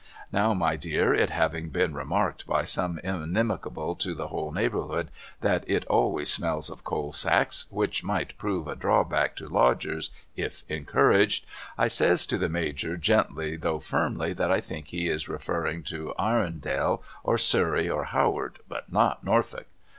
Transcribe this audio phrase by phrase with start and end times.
[0.31, 5.63] Now my dear it having been remarked by some inimical to the whole neighbourhood that
[5.69, 11.45] it always smells of coal sacks which might prove a drawback to Lodgers if encouraged,
[11.77, 16.15] I says to the Major gently though firmly that I think he is referring to
[16.19, 19.67] Arundel or Surrey or Howard but not Norfolk.